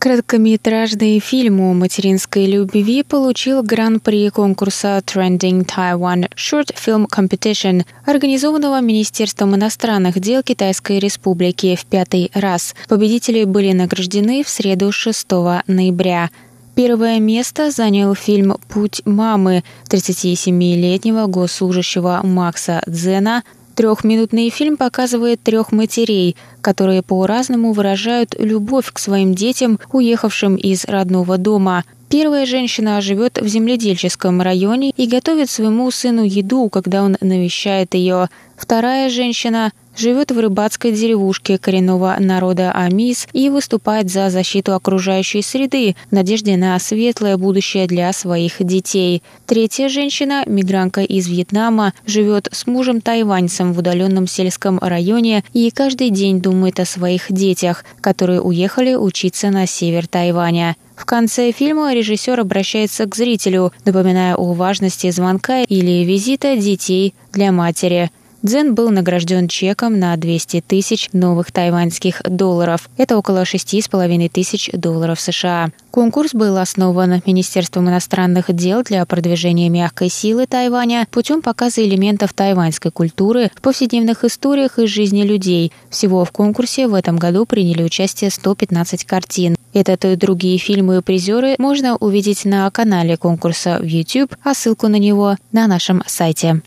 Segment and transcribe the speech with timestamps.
[0.06, 9.56] Короткометражный фильм о материнской любви получил гран-при конкурса Trending Taiwan Short Film Competition, организованного Министерством
[9.56, 12.76] иностранных дел Китайской Республики в пятый раз.
[12.88, 15.26] Победители были награждены в среду 6
[15.66, 16.30] ноября.
[16.76, 23.42] Первое место занял фильм «Путь мамы» 37-летнего госслужащего Макса Дзена
[23.77, 31.37] Трехминутный фильм показывает трех матерей, которые по-разному выражают любовь к своим детям, уехавшим из родного
[31.37, 31.84] дома.
[32.09, 38.31] Первая женщина живет в земледельческом районе и готовит своему сыну еду, когда он навещает ее.
[38.56, 45.94] Вторая женщина живет в рыбацкой деревушке коренного народа Амис и выступает за защиту окружающей среды
[46.11, 49.22] в надежде на светлое будущее для своих детей.
[49.47, 56.41] Третья женщина, мигрантка из Вьетнама, живет с мужем-тайваньцем в удаленном сельском районе и каждый день
[56.41, 60.77] думает о своих детях, которые уехали учиться на север Тайваня.
[60.94, 67.53] В конце фильма режиссер обращается к зрителю, напоминая о важности звонка или визита детей для
[67.53, 68.11] матери–
[68.46, 72.88] Дзен был награжден чеком на 200 тысяч новых тайваньских долларов.
[72.96, 75.70] Это около 6,5 тысяч долларов США.
[75.90, 82.92] Конкурс был основан Министерством иностранных дел для продвижения мягкой силы Тайваня путем показа элементов тайваньской
[82.92, 85.72] культуры в повседневных историях из жизни людей.
[85.90, 89.56] Всего в конкурсе в этом году приняли участие 115 картин.
[89.74, 94.86] Этот и другие фильмы и призеры можно увидеть на канале конкурса в YouTube, а ссылку
[94.86, 96.62] на него на нашем сайте.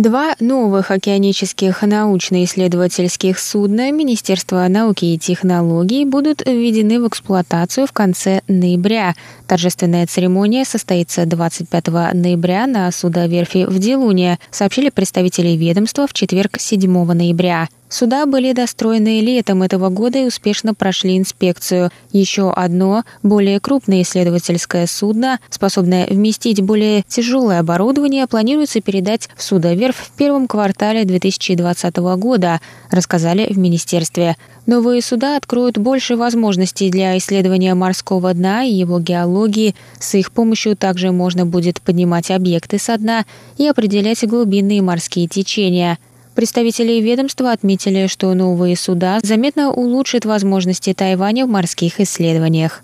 [0.00, 8.40] Два новых океанических научно-исследовательских судна Министерства науки и технологий будут введены в эксплуатацию в конце
[8.48, 9.14] ноября.
[9.46, 16.90] Торжественная церемония состоится 25 ноября на судоверфи в Делуне, сообщили представители ведомства в четверг 7
[17.12, 17.68] ноября.
[17.90, 21.90] Суда были достроены летом этого года и успешно прошли инспекцию.
[22.12, 29.96] Еще одно, более крупное исследовательское судно, способное вместить более тяжелое оборудование, планируется передать в судоверфь
[29.96, 32.60] в первом квартале 2020 года,
[32.92, 34.36] рассказали в министерстве.
[34.66, 39.74] Новые суда откроют больше возможностей для исследования морского дна и его геологии.
[39.98, 43.24] С их помощью также можно будет поднимать объекты со дна
[43.58, 45.98] и определять глубинные морские течения–
[46.40, 52.82] Представители ведомства отметили, что новые суда заметно улучшат возможности Тайваня в морских исследованиях.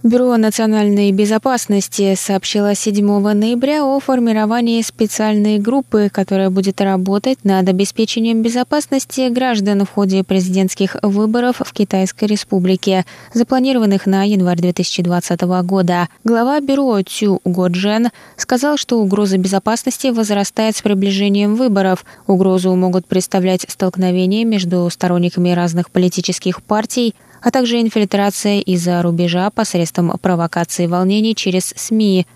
[0.02, 8.42] Бюро национальной безопасности сообщило 7 ноября о формировании специальной группы, которая будет работать над обеспечением
[8.42, 16.08] безопасности граждан в ходе президентских выборов в Китайской Республике, запланированных на январь 2020 года.
[16.24, 22.04] Глава бюро Цю Годжен сказал, что угроза безопасности возрастает с приближением выборов.
[22.26, 30.12] Угрозу могут представлять столкновения между сторонниками разных политических партий, а также инфильтрация из-за рубежа посредством
[30.20, 32.26] провокации волнений через СМИ.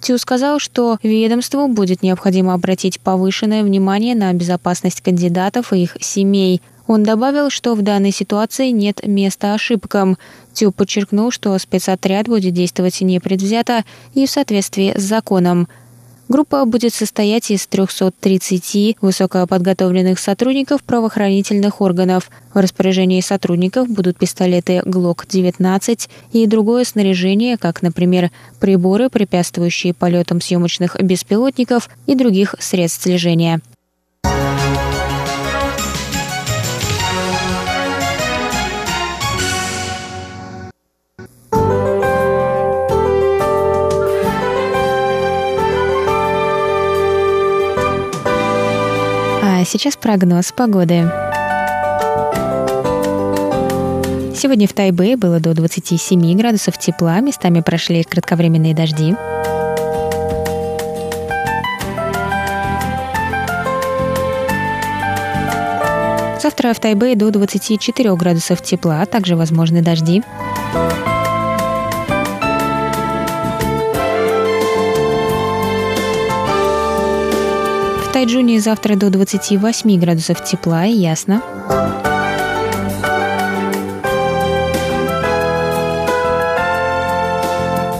[0.00, 6.60] Тю сказал, что ведомству будет необходимо обратить повышенное внимание на безопасность кандидатов и их семей.
[6.86, 10.18] Он добавил, что в данной ситуации нет места ошибкам.
[10.52, 15.68] Тю подчеркнул, что спецотряд будет действовать непредвзято и в соответствии с законом–
[16.28, 22.30] Группа будет состоять из 330 высокоподготовленных сотрудников правоохранительных органов.
[22.54, 30.96] В распоряжении сотрудников будут пистолеты ГЛОК-19 и другое снаряжение, как, например, приборы, препятствующие полетам съемочных
[31.02, 33.60] беспилотников и других средств слежения.
[49.64, 51.10] Сейчас прогноз погоды.
[54.34, 59.14] Сегодня в Тайбе было до 27 градусов тепла, местами прошли кратковременные дожди.
[66.42, 70.22] Завтра в Тайбе до 24 градусов тепла, также возможны дожди.
[78.14, 81.42] Тайджуне завтра до 28 градусов тепла и ясно.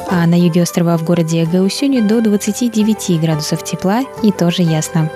[0.09, 5.11] А на юге острова в городе Гаусюни до 29 градусов тепла и тоже ясно.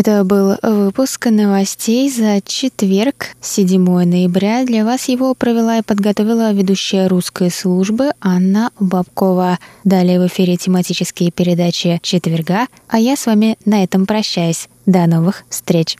[0.00, 4.64] Это был выпуск новостей за четверг, 7 ноября.
[4.64, 9.58] Для вас его провела и подготовила ведущая русской службы Анна Бабкова.
[9.84, 14.70] Далее в эфире тематические передачи четверга, а я с вами на этом прощаюсь.
[14.86, 15.98] До новых встреч!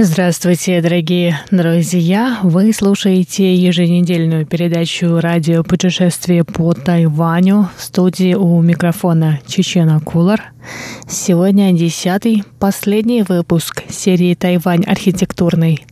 [0.00, 2.38] Здравствуйте, дорогие друзья!
[2.44, 10.52] Вы слушаете еженедельную передачу радио «Путешествие по Тайваню» в студии у микрофона Чечена Кулар.
[11.08, 15.84] Сегодня десятый, последний выпуск серии «Тайвань архитектурный».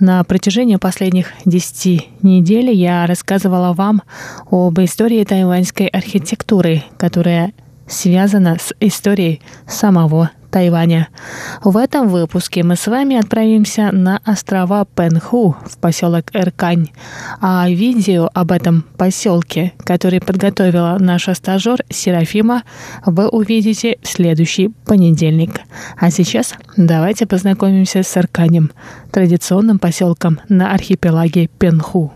[0.00, 4.02] На протяжении последних десяти недель я рассказывала вам
[4.50, 7.54] об истории тайваньской архитектуры, которая
[7.88, 11.08] связана с историей самого Тайваня.
[11.62, 16.88] В этом выпуске мы с вами отправимся на острова Пенху в поселок Эркань.
[17.42, 22.62] А видео об этом поселке, который подготовила наша стажер Серафима,
[23.04, 25.60] вы увидите в следующий понедельник.
[25.98, 28.70] А сейчас давайте познакомимся с Эрканем,
[29.12, 32.14] традиционным поселком на архипелаге Пенху.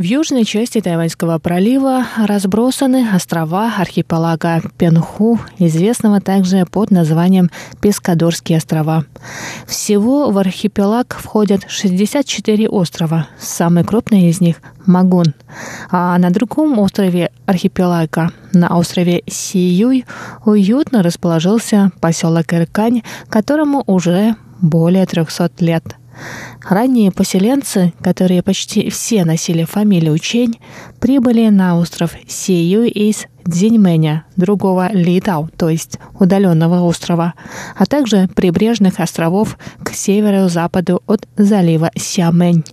[0.00, 7.50] В южной части Тайваньского пролива разбросаны острова архипелага Пенху, известного также под названием
[7.82, 9.04] Пескадорские острова.
[9.66, 15.34] Всего в архипелаг входят 64 острова, самый крупный из них– Магун.
[15.90, 20.06] А на другом острове архипелага, на острове Сиюй,
[20.46, 25.84] уютно расположился поселок Иркань, которому уже более 300 лет–
[26.68, 30.58] Ранние поселенцы, которые почти все носили фамилию Чень,
[31.00, 37.34] прибыли на остров Сию из Дзиньмэня, другого Литау, то есть удаленного острова,
[37.76, 42.64] а также прибрежных островов к северо-западу от залива Сямэнь.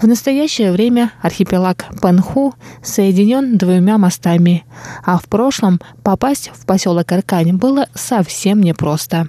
[0.00, 4.64] В настоящее время архипелаг Пенху соединен двумя мостами,
[5.04, 9.28] а в прошлом попасть в поселок Иркань было совсем непросто.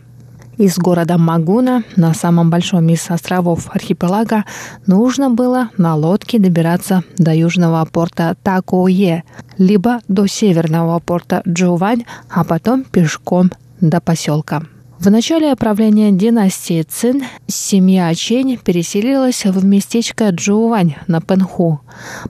[0.57, 4.45] Из города Магуна, на самом большом из островов архипелага,
[4.85, 9.23] нужно было на лодке добираться до южного порта Такое,
[9.57, 14.63] либо до северного порта Джувань, а потом пешком до поселка.
[14.99, 21.81] В начале правления династии Цин семья Чень переселилась в местечко Джоувань на Пенху.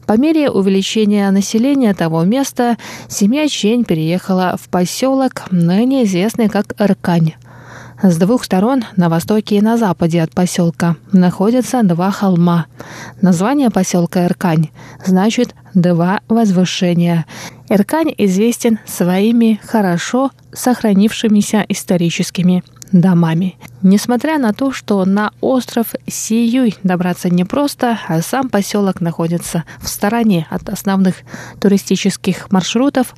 [0.08, 2.78] По мере увеличения населения того места
[3.10, 7.34] семья Чень переехала в поселок, ныне известный как Ркань.
[8.06, 12.66] С двух сторон, на востоке и на западе от поселка, находятся два холма.
[13.22, 14.72] Название поселка Иркань
[15.06, 17.26] значит «два возвышения».
[17.70, 22.62] Иркань известен своими хорошо сохранившимися историческими
[22.94, 23.58] домами.
[23.82, 30.48] Несмотря на то, что на остров Сиюй добраться непросто, а сам поселок находится в стороне
[30.50, 31.16] от основных
[31.60, 33.14] туристических маршрутов,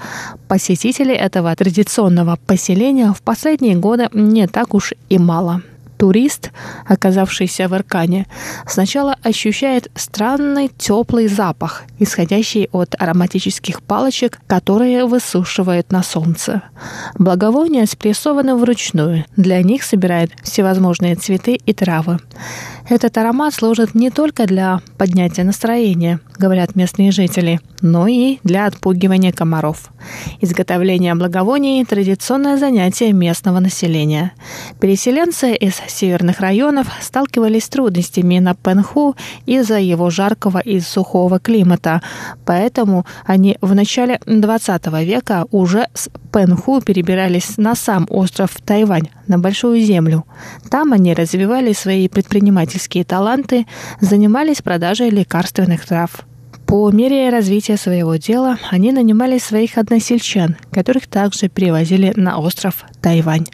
[0.48, 5.62] посетителей этого традиционного поселения в последние годы не так уж и мало
[5.98, 6.52] турист,
[6.88, 8.28] оказавшийся в Иркане,
[8.68, 16.64] сначала ощущает странный теплый запах, исходящий от ароматических палочек, которые высушивают на солнце.
[17.18, 19.26] Благовония спрессованы вручную.
[19.36, 22.20] Для них собирают всевозможные цветы и травы.
[22.88, 29.32] Этот аромат служит не только для поднятия настроения, говорят местные жители, но и для отпугивания
[29.32, 29.90] комаров.
[30.40, 34.34] Изготовление благовоний– традиционное занятие местного населения.
[34.80, 39.16] Переселенцы из северных районов сталкивались с трудностями на Пенху
[39.48, 42.04] из-за его жаркого и сухого климата,
[42.46, 49.40] поэтому они в начале 20 века уже с Пенху перебирались на сам остров Тайвань, на
[49.40, 50.26] Большую Землю.
[50.70, 53.66] Там они развивали свои предпринимательские таланты,
[54.02, 56.26] занимались продажей лекарственных трав.
[56.66, 63.46] По мере развития своего дела они нанимали своих односельчан, которых также перевозили на остров Тайвань.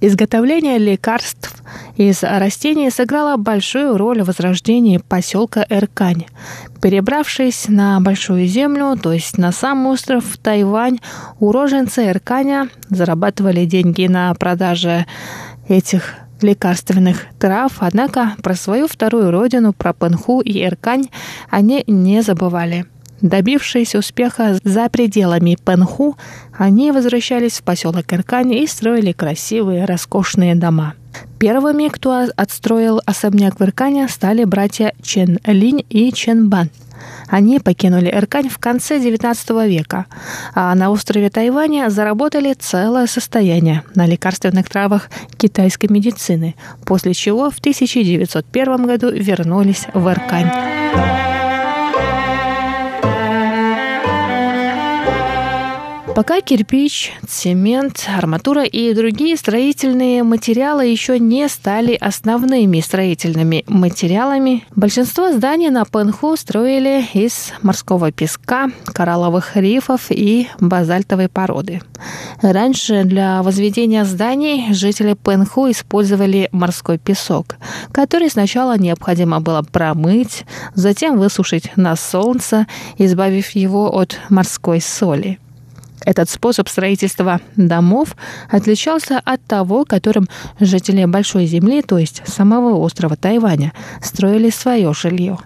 [0.00, 1.60] Изготовление лекарств
[1.96, 6.26] из растений сыграло большую роль в возрождении поселка Эркань.
[6.80, 11.00] Перебравшись на Большую Землю, то есть на сам остров Тайвань,
[11.40, 15.06] уроженцы Эрканя зарабатывали деньги на продаже
[15.68, 21.08] этих лекарственных трав, однако про свою вторую родину, про Пенху и Иркань,
[21.50, 22.86] они не забывали.
[23.20, 26.16] Добившись успеха за пределами Пенху,
[26.58, 30.94] они возвращались в поселок Иркань и строили красивые, роскошные дома.
[31.38, 36.70] Первыми, кто отстроил особняк в Иркане, стали братья Чен Линь и Чен Бан–
[37.32, 40.04] они покинули Эркань в конце XIX века,
[40.54, 45.08] а на острове Тайваня заработали целое состояние на лекарственных травах
[45.38, 51.31] китайской медицины, после чего в 1901 году вернулись в Эркань.
[56.14, 65.32] Пока кирпич, цемент, арматура и другие строительные материалы еще не стали основными строительными материалами, большинство
[65.32, 71.80] зданий на Пенху строили из морского песка, коралловых рифов и базальтовой породы.
[72.42, 77.56] Раньше для возведения зданий жители Пенху использовали морской песок,
[77.90, 82.66] который сначала необходимо было промыть, затем высушить на солнце,
[82.98, 85.38] избавив его от морской соли.
[86.04, 88.16] Этот способ строительства домов
[88.50, 90.28] отличался от того, которым
[90.60, 95.38] жители Большой Земли, то есть самого острова Тайваня, строили свое жилье.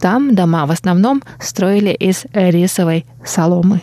[0.00, 3.80] Там дома в основном строили из рисовой соломы.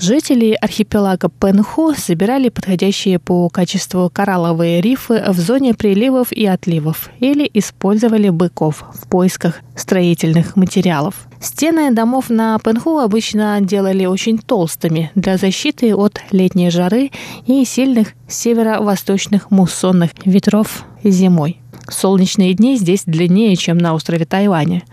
[0.00, 7.48] Жители архипелага Пенху собирали подходящие по качеству коралловые рифы в зоне приливов и отливов или
[7.54, 11.26] использовали быков в поисках строительных материалов.
[11.40, 17.10] Стены домов на Пенху обычно делали очень толстыми для защиты от летней жары
[17.46, 21.60] и сильных северо-восточных муссонных ветров зимой.
[21.88, 24.84] Солнечные дни здесь длиннее, чем на острове Тайване.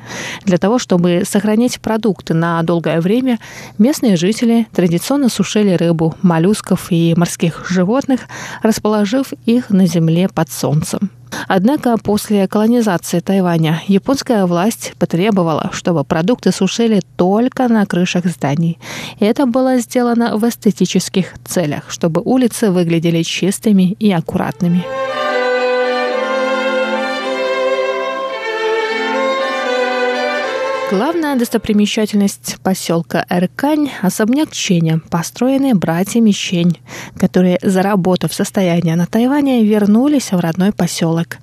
[0.45, 3.39] Для того, чтобы сохранять продукты на долгое время,
[3.77, 8.21] местные жители традиционно сушили рыбу, моллюсков и морских животных,
[8.61, 11.11] расположив их на земле под солнцем.
[11.47, 18.77] Однако после колонизации Тайваня японская власть потребовала, чтобы продукты сушили только на крышах зданий.
[19.19, 24.85] И это было сделано в эстетических целях, чтобы улицы выглядели чистыми и аккуратными.
[30.91, 36.79] Главная достопримечательность поселка Эркань– особняк Ченя, построенный братьями Чень,
[37.17, 41.37] которые, заработав состояние на Тайване, вернулись в родной поселок.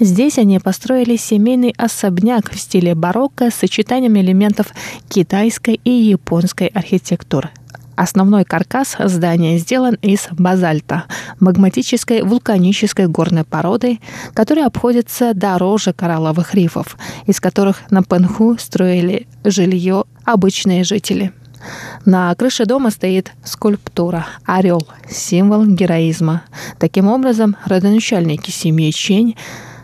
[0.00, 4.66] Здесь они построили семейный особняк в стиле барокко с сочетанием элементов
[5.08, 7.50] китайской и японской архитектуры.
[7.98, 11.06] Основной каркас здания сделан из базальта,
[11.40, 13.98] магматической вулканической горной породы,
[14.34, 21.32] которая обходится дороже коралловых рифов, из которых на Пенху строили жилье обычные жители.
[22.04, 26.44] На крыше дома стоит скульптура «Орел»– символ героизма.
[26.78, 29.34] Таким образом, родоначальники семьи Чень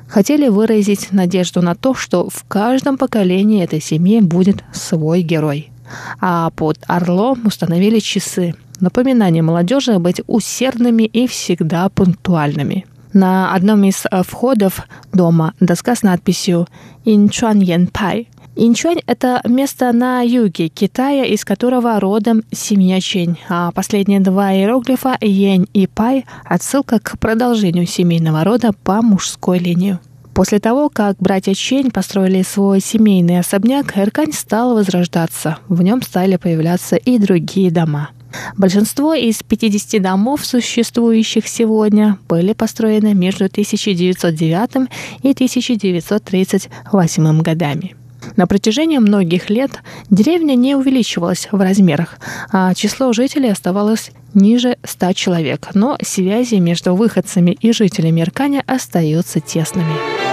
[0.06, 5.72] хотели выразить надежду на то, что в каждом поколении этой семьи будет свой герой–
[6.20, 8.54] а под орлом установили часы.
[8.80, 12.86] Напоминание молодежи быть усердными и всегда пунктуальными.
[13.12, 16.66] На одном из э, входов дома доска с надписью
[17.04, 18.28] «Инчуан Янпай».
[18.56, 25.16] Инчуань– это место на юге Китая, из которого родом семья Чень, а последние два иероглифа
[25.20, 29.98] «Янь» и «Пай»– отсылка к продолжению семейного рода по мужской линии.
[30.34, 35.58] После того, как братья Чень построили свой семейный особняк, Эркань стал возрождаться.
[35.68, 38.10] В нем стали появляться и другие дома.
[38.56, 44.90] Большинство из 50 домов, существующих сегодня, были построены между 1909
[45.22, 47.94] и 1938 годами.
[48.36, 52.18] На протяжении многих лет деревня не увеличивалась в размерах,
[52.50, 59.38] а число жителей оставалось ниже 100 человек, но связи между выходцами и жителями Ирканя остаются
[59.40, 60.23] тесными.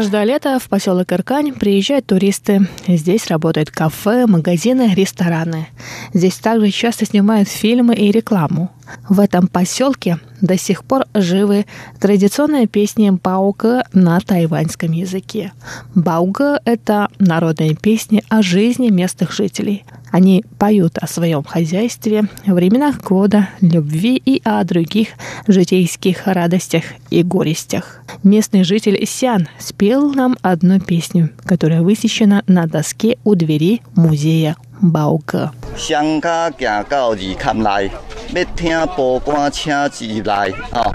[0.00, 2.66] Каждое лето в поселок Иркань приезжают туристы.
[2.88, 5.66] Здесь работают кафе, магазины, рестораны.
[6.14, 8.70] Здесь также часто снимают фильмы и рекламу.
[9.08, 11.66] В этом поселке до сих пор живы
[11.98, 15.52] традиционные песни бауга на тайваньском языке.
[15.94, 19.84] Бауга– это народные песни о жизни местных жителей.
[20.10, 25.10] Они поют о своем хозяйстве, временах года, любви и о других
[25.46, 28.00] житейских радостях и горестях.
[28.24, 35.51] Местный житель Сян спел нам одну песню, которая высечена на доске у двери музея Бауга.
[35.75, 37.91] 双脚行到二坎内，
[38.33, 40.93] 要听报官请进来哦。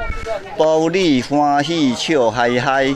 [0.57, 2.94] 报你欢喜笑嗨嗨，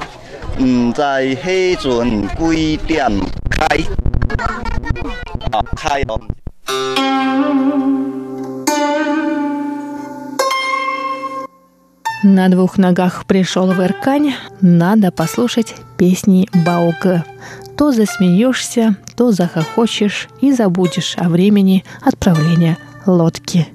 [0.59, 3.11] 毋知迄阵几点
[3.50, 3.66] 开？
[5.52, 6.20] 哦，开哦。
[12.26, 17.22] На двух ногах пришел в Иркань, надо послушать песни Бауга.
[17.79, 23.69] То засмеешься, то захохочешь и забудешь о времени отправления лодки.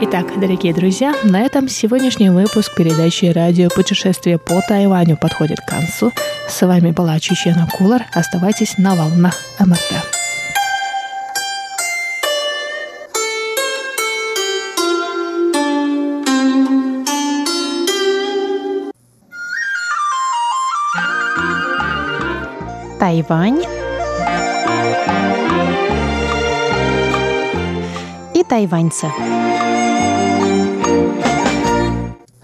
[0.00, 6.10] Итак, дорогие друзья, на этом сегодняшний выпуск передачи «Радио путешествие по Тайваню» подходит к концу.
[6.48, 8.06] С вами была Чечена Кулар.
[8.14, 10.17] Оставайтесь на волнах МРТ.
[22.98, 23.62] Тайвань
[28.34, 29.06] и тайваньцы.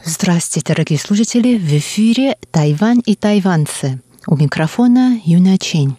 [0.05, 1.59] Здравствуйте, дорогие слушатели!
[1.59, 4.01] В эфире «Тайвань и тайваньцы».
[4.29, 5.97] У микрофона Юна Чень.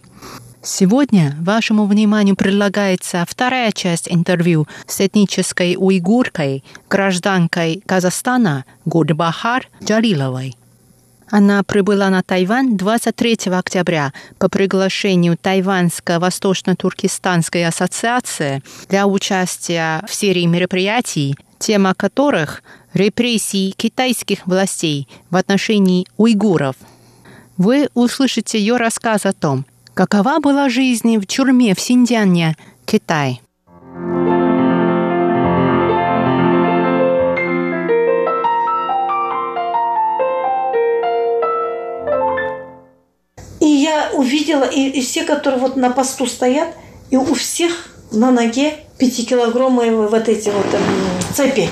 [0.64, 10.56] Сегодня вашему вниманию предлагается вторая часть интервью с этнической уйгуркой, гражданкой Казахстана Гурбахар Джалиловой–
[11.30, 21.38] она прибыла на Тайвань 23 октября по приглашению Тайваньско-Восточно-Туркестанской ассоциации для участия в серии мероприятий,
[21.60, 22.62] тема которых–
[22.96, 26.76] репрессии китайских властей в отношении уйгуров.
[27.58, 33.42] Вы услышите ее рассказ о том, какова была жизнь в тюрьме в Синьцзяне, Китай–
[44.14, 46.70] увидела, и, и все, которые вот на посту стоят,
[47.10, 47.72] и у всех
[48.12, 51.70] на ноге пятикилограммовые вот эти вот эм, цепи.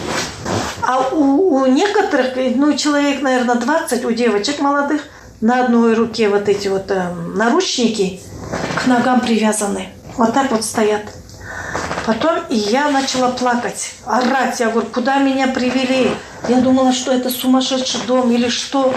[0.81, 5.03] А у, у некоторых, ну, человек, наверное, 20, у девочек молодых,
[5.41, 8.19] на одной руке вот эти вот эм, наручники
[8.81, 9.89] к ногам привязаны.
[10.17, 11.03] Вот так вот стоят.
[12.05, 14.59] Потом я начала плакать, орать.
[14.59, 16.11] Я говорю, куда меня привели?
[16.49, 18.93] Я думала, что это сумасшедший дом или что.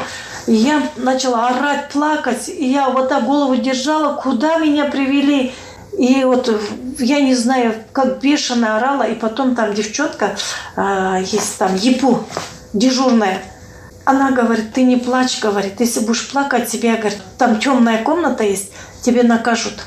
[0.47, 2.49] Я начала орать, плакать.
[2.49, 5.53] И я вот так голову держала, куда меня привели.
[5.99, 6.51] И вот
[6.99, 9.03] я не знаю, как бешено орала.
[9.03, 10.37] И потом там девчонка,
[10.77, 12.25] э, есть там Епу,
[12.73, 13.43] дежурная.
[14.05, 18.71] Она говорит, ты не плачь, говорит, если будешь плакать, тебе, говорит, там темная комната есть,
[19.03, 19.83] тебе накажут.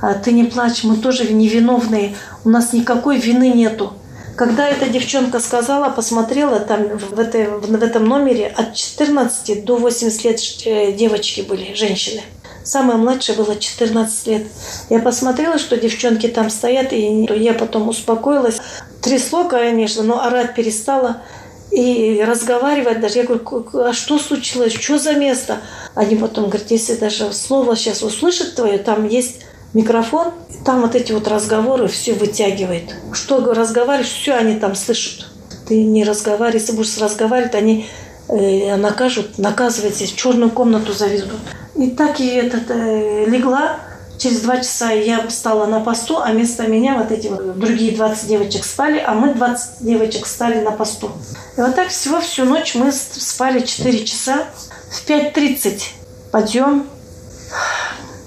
[0.00, 2.14] А ты не плачь, мы тоже невиновные,
[2.44, 3.94] у нас никакой вины нету.
[4.36, 10.24] Когда эта девчонка сказала, посмотрела, там в, этой, в этом номере от 14 до 80
[10.24, 12.20] лет э, девочки были, женщины.
[12.62, 14.42] Самая младшая была 14 лет.
[14.90, 18.58] Я посмотрела, что девчонки там стоят, и я потом успокоилась.
[19.00, 21.22] Трясло, конечно, но орать перестала.
[21.70, 23.18] И разговаривать даже.
[23.18, 24.74] Я говорю, а что случилось?
[24.74, 25.58] Что за место?
[25.94, 30.32] Они потом говорят, если даже слово сейчас услышат твое, там есть микрофон,
[30.64, 32.94] там вот эти вот разговоры все вытягивает.
[33.12, 35.26] Что разговариваешь, все они там слышат.
[35.68, 37.86] Ты не разговаривай, если будешь разговаривать, они
[38.28, 41.40] э, накажут, наказывать в черную комнату заведут.
[41.74, 43.80] И так и этот, э, легла.
[44.18, 48.26] Через два часа я встала на посту, а вместо меня вот эти вот другие 20
[48.26, 51.10] девочек спали, а мы 20 девочек стали на посту.
[51.58, 54.44] И вот так всего всю ночь мы спали 4 часа.
[54.90, 55.82] В 5.30
[56.30, 56.86] подъем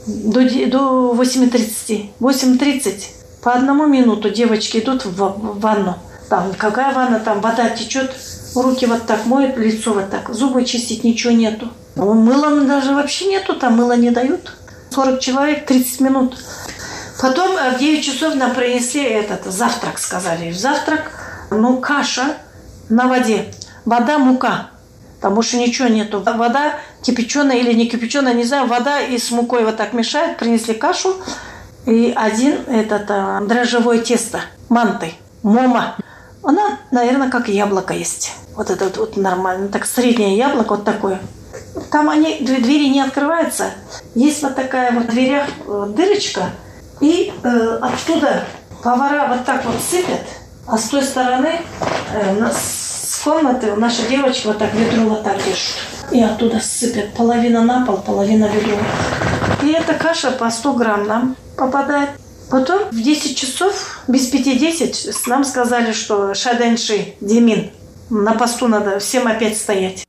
[0.09, 2.09] до, до 8.30.
[2.19, 2.93] 8.30
[3.41, 5.95] по одному минуту девочки идут в, в ванну.
[6.29, 8.11] Там какая ванна, там вода течет,
[8.55, 11.69] руки вот так моют, лицо вот так, зубы чистить ничего нету.
[11.95, 14.53] Ну, мыла даже вообще нету, там мыла не дают.
[14.91, 16.37] 40 человек, 30 минут.
[17.21, 20.51] Потом э, в 9 часов нам принесли этот завтрак, сказали.
[20.51, 21.11] Завтрак,
[21.51, 22.37] ну, каша
[22.89, 23.53] на воде.
[23.85, 24.69] Вода, мука.
[25.21, 26.21] Там больше ничего нету.
[26.21, 28.67] Вода кипяченая или не кипяченая, не знаю.
[28.67, 30.37] Вода и с мукой вот так мешают.
[30.37, 31.15] Принесли кашу.
[31.85, 35.13] И один этот а, дрожжевое тесто манты.
[35.43, 35.95] Мома.
[36.43, 38.33] Она, наверное, как яблоко есть.
[38.55, 39.67] Вот это вот нормально.
[39.67, 41.19] Так среднее яблоко вот такое.
[41.91, 43.71] Там они, двери не открываются.
[44.15, 46.51] Есть вот такая вот в дверях э, дырочка.
[47.01, 48.45] И э, оттуда
[48.83, 50.21] повара вот так вот сыпят.
[50.67, 51.61] А с той стороны
[52.13, 52.49] э,
[53.19, 55.75] с комнаты наша девочка вот так ведро вот так держит.
[56.09, 57.13] И оттуда сыпят.
[57.13, 58.77] Половина на пол, половина ведро.
[59.61, 62.11] И эта каша по 100 грамм нам попадает.
[62.49, 67.71] Потом в 10 часов, без 5-10, нам сказали, что Шаденши, Демин,
[68.09, 70.05] на посту надо всем опять стоять.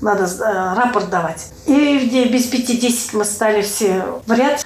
[0.00, 1.48] надо э, рапорт давать.
[1.66, 4.64] И без пяти десять мы стали все в ряд.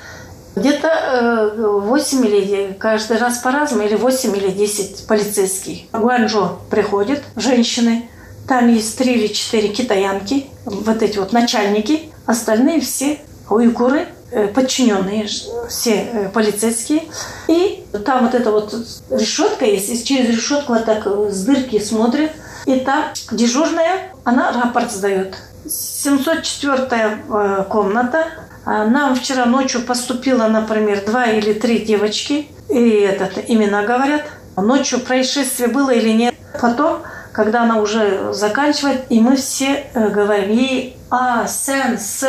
[0.56, 5.90] Где-то э, 8 или каждый раз по-разному, или 8 или 10 полицейских.
[5.92, 8.08] Гуанчжо приходят, женщины.
[8.48, 12.10] Там есть три или четыре китаянки, вот эти вот начальники.
[12.26, 15.28] Остальные все уйгуры, э, подчиненные,
[15.68, 17.04] все э, полицейские.
[17.46, 18.74] И там вот эта вот
[19.10, 22.32] решетка есть, и через решетку вот так с дырки смотрят.
[22.66, 25.36] И там дежурная, она рапорт сдает.
[25.68, 28.26] 704 э, комната.
[28.66, 32.48] Нам вчера ночью поступило, например, два или три девочки.
[32.68, 34.22] И этот, имена говорят.
[34.56, 36.34] Ночью происшествие было или нет.
[36.60, 42.26] Потом, когда она уже заканчивает, и мы все э, говорим ей А, Сен, С.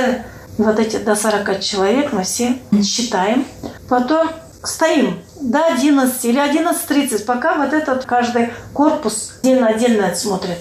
[0.57, 3.45] Вот эти до 40 человек мы все считаем.
[3.89, 4.29] Потом
[4.63, 10.57] стоим до 11 или 11.30, пока вот этот каждый корпус отдельно-отдельно смотрит.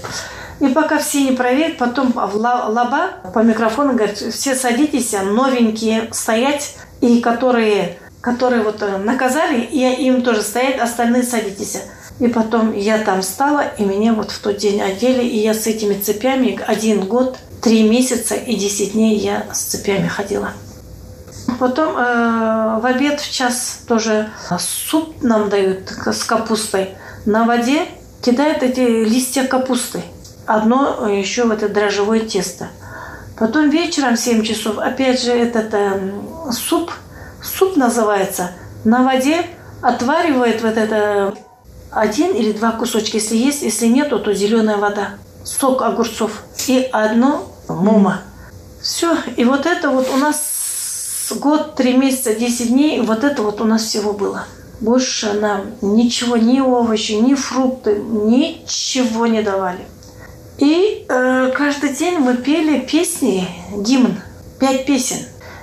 [0.60, 6.76] И пока все не проверят, потом в лаба по микрофону говорит, все садитесь, новенькие стоять,
[7.00, 11.78] и которые, которые вот э, наказали, и им тоже стоять, остальные садитесь.
[12.18, 15.66] И потом я там стала, и меня вот в тот день одели, и я с
[15.66, 20.50] этими цепями один год, три месяца и десять дней я с цепями ходила.
[21.58, 26.90] Потом э, в обед в час тоже суп нам дают с капустой.
[27.24, 27.86] На воде
[28.22, 30.02] кидают эти листья капусты.
[30.52, 32.70] Одно еще в это дрожжевое тесто.
[33.38, 36.12] Потом вечером в 7 часов опять же этот э,
[36.50, 36.90] суп,
[37.40, 38.50] суп называется,
[38.82, 39.46] на воде
[39.80, 41.34] отваривает вот это
[41.92, 45.10] один или два кусочка, если есть, если нет, то зеленая вода,
[45.44, 48.22] сок огурцов и одно мома.
[48.82, 53.60] Все, и вот это вот у нас год, три месяца, десять дней, вот это вот
[53.60, 54.46] у нас всего было.
[54.80, 59.86] Больше нам ничего, ни овощи, ни фрукты, ничего не давали.
[60.60, 64.20] И э, каждый день мы пели песни, гимн,
[64.58, 65.16] пять песен.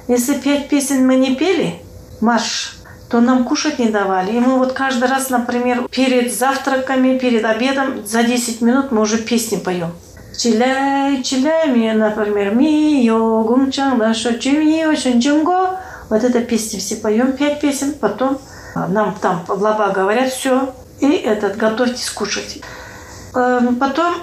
[0.08, 1.76] Если пять песен мы не пели,
[2.20, 4.32] марш, то нам кушать не давали.
[4.32, 9.20] И мы вот каждый раз, например, перед завтраками, перед обедом за 10 минут мы уже
[9.20, 9.94] песни поем.
[10.36, 15.80] Чиляй, чиляй, мне, например, ми, йо, гумчан, нашо, чимио, чунчунго.
[16.10, 18.40] Вот эта песня все поем, пять песен, потом
[18.74, 22.60] а, нам там лаба говорят, все, и этот, готовьтесь кушать.
[23.36, 24.16] Эм, потом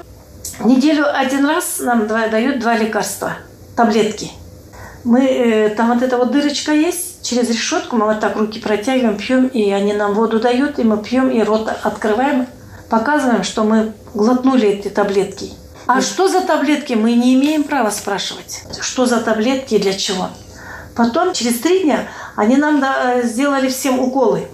[0.60, 3.32] неделю один раз нам дают два лекарства,
[3.76, 4.30] таблетки.
[5.04, 9.18] Мы, э, там вот эта вот дырочка есть, через решетку мы вот так руки протягиваем,
[9.18, 12.46] пьем, и они нам воду дают, и мы пьем, и рот открываем,
[12.88, 15.52] показываем, что мы глотнули эти таблетки.
[15.86, 18.62] А что за таблетки, мы не имеем права спрашивать.
[18.80, 20.30] Что за таблетки и для чего.
[20.96, 22.82] Потом, через три дня, они нам
[23.22, 24.48] сделали всем уколы.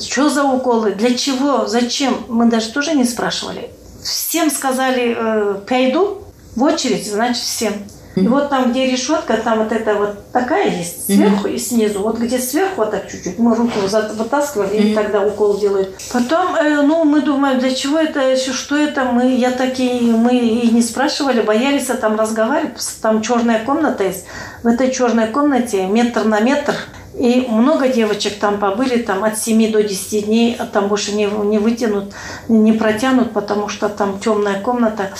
[0.00, 0.92] Что за уколы?
[0.92, 1.66] Для чего?
[1.66, 2.24] Зачем?
[2.28, 3.70] Мы даже тоже не спрашивали.
[4.08, 6.22] Всем сказали, э, пойду
[6.56, 7.74] в очередь, значит, всем.
[8.16, 12.00] И вот там, где решетка, там вот это вот такая есть, сверху и снизу.
[12.00, 13.78] Вот где сверху, вот так чуть-чуть, мы руку
[14.14, 15.94] вытаскивали, и тогда укол делают.
[16.12, 20.70] Потом, э, ну, мы думаем, для чего это, что это, мы, я такие, мы и
[20.70, 22.80] не спрашивали, боялись там разговаривать.
[23.00, 24.24] Там черная комната есть.
[24.62, 26.74] В этой черной комнате метр на метр
[27.18, 31.26] и много девочек там побыли, там от 7 до 10 дней, а там больше не,
[31.26, 32.14] не вытянут,
[32.48, 35.10] не протянут, потому что там темная комната.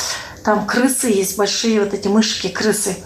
[0.45, 2.97] Там крысы есть, большие вот эти мышки, крысы.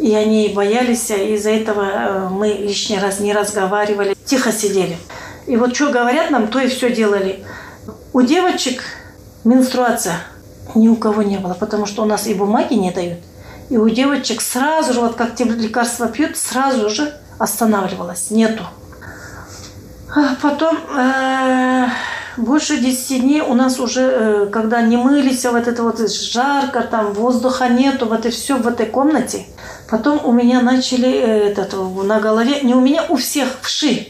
[0.00, 4.98] И они боялись, и из-за этого э, мы лишний раз не разговаривали, тихо сидели.
[5.46, 7.44] И вот что говорят нам, то и все делали.
[8.12, 8.82] У девочек
[9.44, 10.16] менструация
[10.74, 13.20] ни у кого не было, потому что у нас и бумаги не дают.
[13.70, 18.30] И у девочек сразу же, вот как лекарства пьют, сразу же останавливалась.
[18.30, 18.64] Нету.
[20.14, 21.86] А потом э,
[22.36, 26.82] больше 10 дней у нас уже, э, когда не мылись, а вот это вот жарко,
[26.82, 29.46] там воздуха нету, вот и все в этой комнате.
[29.90, 34.08] Потом у меня начали э, этот, на голове, не у меня, у всех вши.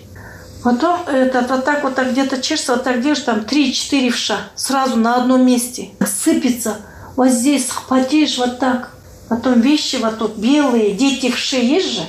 [0.62, 4.96] Потом этот, вот так вот так где-то чешется, вот так держишь, там 3-4 вша сразу
[4.96, 5.90] на одном месте.
[6.04, 6.76] Сыпется.
[7.16, 8.90] Вот здесь потеешь вот так.
[9.28, 12.02] Потом вещи вот тут белые, дети вши есть же.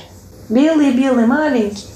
[0.48, 1.86] Белые-белые, маленькие.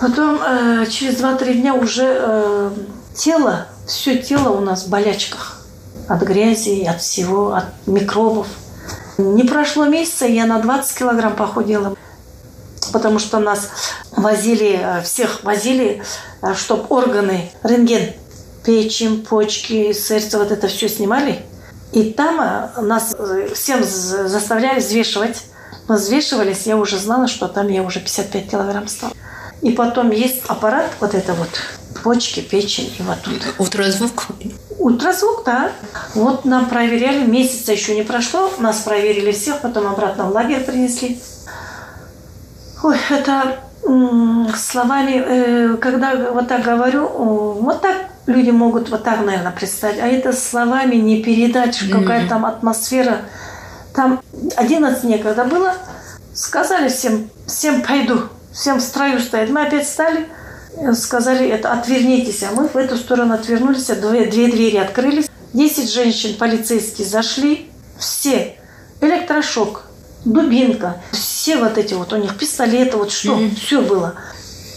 [0.00, 2.70] Потом э, через 2-3 дня уже э,
[3.14, 5.58] тело, все тело у нас в болячках.
[6.08, 8.46] От грязи, от всего, от микробов.
[9.18, 11.94] Не прошло месяца, я на 20 килограмм похудела.
[12.92, 13.68] Потому что нас
[14.12, 16.02] возили, э, всех возили,
[16.42, 18.14] э, чтобы органы, рентген,
[18.64, 21.44] печень, почки, сердце, вот это все снимали.
[21.92, 23.14] И там э, нас
[23.54, 25.44] всем заставляли взвешивать.
[25.90, 29.12] Мы взвешивались, я уже знала, что там я уже 55 килограмм стала.
[29.60, 31.48] И потом есть аппарат, вот это вот,
[32.04, 33.42] почки, печень и вот тут.
[33.58, 34.28] Ультразвук?
[34.78, 35.72] Ультразвук, да.
[36.14, 41.20] Вот нам проверяли, месяца еще не прошло, нас проверили всех, потом обратно в лагерь принесли.
[42.84, 43.58] Ой, это
[44.56, 49.98] словами, э, когда вот так говорю, вот так люди могут вот так, наверное, представить.
[49.98, 53.22] А это словами не передать, какая там атмосфера.
[54.00, 54.22] Там
[54.56, 55.74] 11 некогда было.
[56.32, 59.50] Сказали всем, всем пойду всем в строю стоять.
[59.50, 60.26] Мы опять стали,
[60.78, 62.42] э, сказали, это отвернитесь.
[62.42, 65.28] А мы в эту сторону отвернулись, а две, две двери открылись.
[65.52, 68.56] Десять женщин полицейские зашли, все.
[69.02, 69.84] Электрошок,
[70.24, 73.54] дубинка, все вот эти вот у них пистолеты, вот что, mm-hmm.
[73.54, 74.14] все было.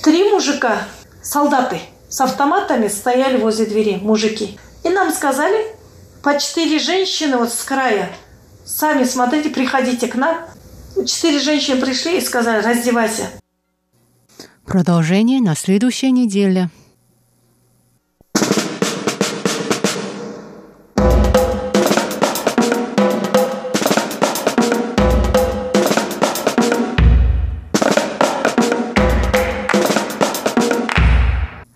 [0.04, 0.80] Три мужика,
[1.22, 4.60] солдаты, с автоматами стояли возле двери, мужики.
[4.84, 5.66] И нам сказали,
[6.22, 8.10] по четыре женщины вот с края,
[8.66, 10.38] сами смотрите, приходите к нам.
[11.06, 13.30] Четыре женщины пришли и сказали, раздевайся.
[14.66, 16.70] Продолжение на следующей неделе.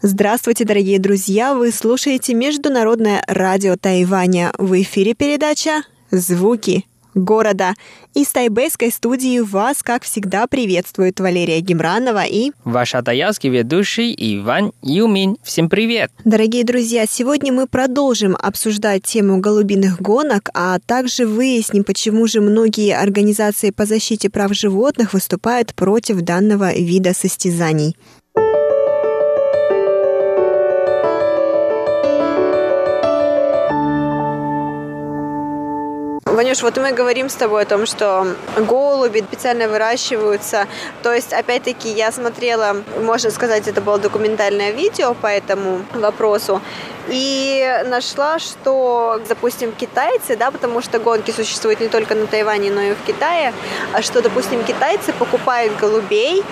[0.01, 1.53] Здравствуйте, дорогие друзья!
[1.53, 4.51] Вы слушаете Международное радио Тайваня.
[4.57, 6.85] В эфире передача «Звуки
[7.17, 7.73] города.
[8.13, 12.51] Из тайбэйской студии вас, как всегда, приветствует Валерия Гемранова и...
[12.63, 15.37] Ваш атаялский ведущий Иван Юмин.
[15.43, 16.11] Всем привет!
[16.23, 22.95] Дорогие друзья, сегодня мы продолжим обсуждать тему голубиных гонок, а также выясним, почему же многие
[22.95, 27.95] организации по защите прав животных выступают против данного вида состязаний.
[36.37, 40.67] Ванюш, вот мы говорим с тобой о том, что голуби специально выращиваются.
[41.01, 46.61] То есть, опять-таки, я смотрела, можно сказать, это было документальное видео по этому вопросу.
[47.07, 52.81] И нашла, что, допустим, китайцы, да, потому что гонки существуют не только на Тайване, но
[52.81, 53.51] и в Китае,
[53.91, 56.43] а что, допустим, китайцы покупают голубей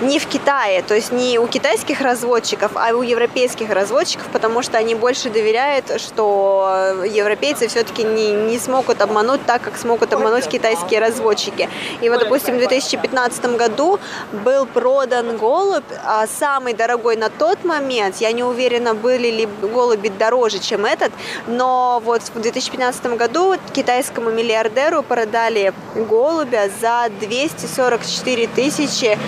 [0.00, 4.78] не в Китае, то есть не у китайских разводчиков, а у европейских разводчиков, потому что
[4.78, 11.00] они больше доверяют, что европейцы все-таки не, не смогут обмануть так, как смогут обмануть китайские
[11.00, 11.68] разводчики.
[12.00, 13.98] И вот, допустим, в 2015 году
[14.32, 20.08] был продан голубь, а самый дорогой на тот момент, я не уверена, были ли голуби
[20.08, 21.12] дороже, чем этот,
[21.46, 29.18] но вот в 2015 году китайскому миллиардеру продали голубя за 244 тысячи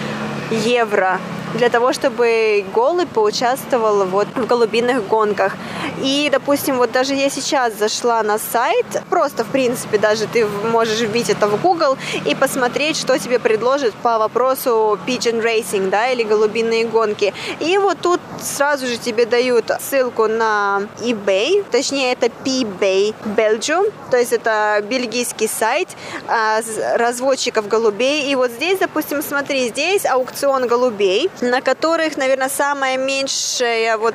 [0.65, 1.21] евро
[1.57, 5.57] для того, чтобы голубь поучаствовал вот в голубиных гонках.
[6.03, 11.01] И, допустим, вот даже я сейчас зашла на сайт, просто, в принципе, даже ты можешь
[11.01, 16.23] вбить это в Google и посмотреть, что тебе предложат по вопросу Pigeon Racing, да, или
[16.23, 17.33] голубиные гонки.
[17.61, 24.17] И вот тут сразу же тебе дают ссылку на eBay, точнее, это PBay Belgium, то
[24.17, 25.89] есть это бельгийский сайт
[26.29, 26.61] а,
[26.97, 28.31] разводчиков голубей.
[28.31, 34.15] И вот здесь, допустим, смотри, здесь аукцион голубей, на которых, наверное, самая меньшая вот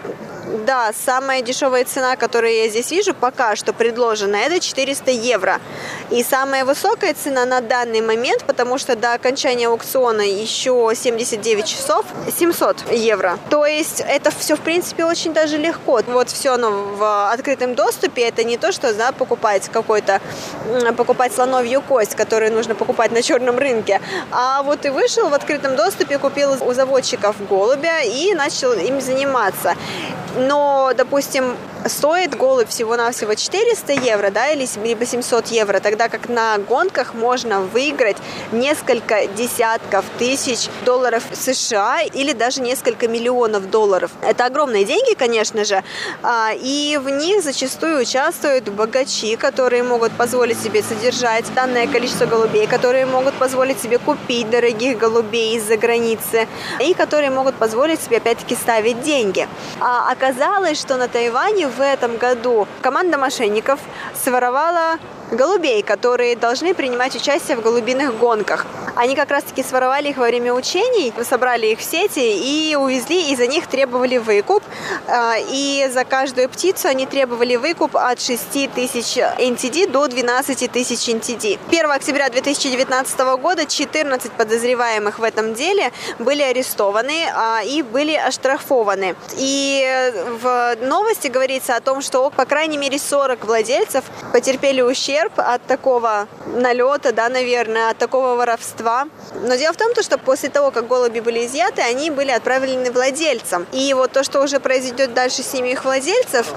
[0.52, 5.60] да, самая дешевая цена, которую я здесь вижу пока что предложена, это 400 евро.
[6.10, 12.06] И самая высокая цена на данный момент, потому что до окончания аукциона еще 79 часов,
[12.38, 13.40] 700 евро.
[13.50, 16.02] То есть это все, в принципе, очень даже легко.
[16.08, 18.24] Вот все оно в открытом доступе.
[18.24, 20.22] Это не то, что да, покупать какой-то,
[20.98, 24.02] покупать слоновью кость, которую нужно покупать на черном рынке.
[24.32, 29.76] А вот и вышел в открытом доступе, купил у заводчиков голубя и начал им заниматься
[30.48, 36.58] но, допустим, стоит голубь всего-навсего 400 евро, да, или либо 700 евро, тогда как на
[36.58, 38.18] гонках можно выиграть
[38.52, 44.12] несколько десятков тысяч долларов США или даже несколько миллионов долларов.
[44.22, 45.84] Это огромные деньги, конечно же,
[46.24, 52.68] а, и в них зачастую участвуют богачи, которые могут позволить себе содержать данное количество голубей,
[52.68, 56.48] которые могут позволить себе купить дорогих голубей из-за границы
[56.80, 59.48] и которые могут позволить себе опять-таки ставить деньги.
[59.80, 60.12] А
[60.80, 63.80] что на Тайване в этом году команда мошенников
[64.14, 64.98] своровала
[65.32, 68.66] голубей, которые должны принимать участие в голубиных гонках.
[68.96, 73.36] Они как раз-таки своровали их во время учений, собрали их в сети и увезли, и
[73.36, 74.64] за них требовали выкуп.
[75.08, 81.08] А, и за каждую птицу они требовали выкуп от 6 тысяч NTD до 12 тысяч
[81.08, 81.60] NTD.
[81.70, 89.16] 1 октября 2019 года 14 подозреваемых в этом деле были арестованы а, и были оштрафованы.
[89.38, 95.34] И в новости говорится о том, что по крайней мере 40 владельцев потерпели ущерб ущерб
[95.38, 99.08] от такого налета, да, наверное, от такого воровства.
[99.34, 103.66] Но дело в том, что после того, как голуби были изъяты, они были отправлены владельцам.
[103.72, 106.54] И вот то, что уже произойдет дальше с ними их владельцев,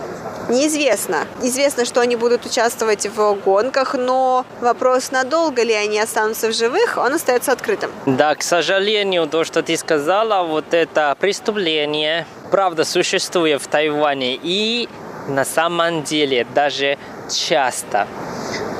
[0.48, 1.26] неизвестно.
[1.42, 6.98] Известно, что они будут участвовать в гонках, но вопрос, надолго ли они останутся в живых,
[6.98, 7.90] он остается открытым.
[8.06, 14.38] Да, к сожалению, то, что ты сказала, вот это преступление, правда, существует в Тайване.
[14.42, 14.88] И
[15.28, 16.98] на самом деле даже
[17.30, 18.06] часто.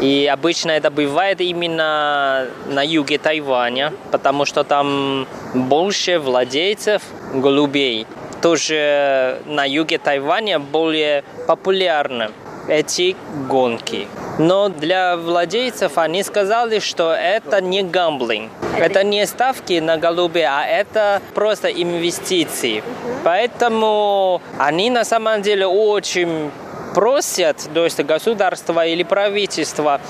[0.01, 7.03] И обычно это бывает именно на юге Тайваня, потому что там больше владельцев
[7.33, 8.07] голубей.
[8.43, 12.31] Тоже на юге Тайваня более популярны
[12.69, 13.17] эти
[13.49, 14.09] гонки.
[14.39, 18.51] Но для владельцев они сказали, что это не гамблинг.
[18.79, 22.83] Это не ставки на голубей, а это просто инвестиции.
[23.23, 26.51] Поэтому они на самом деле очень
[26.95, 30.01] просят, то есть государство или правительство,